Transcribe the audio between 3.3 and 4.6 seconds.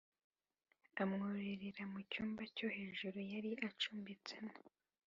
yari acumbitsemo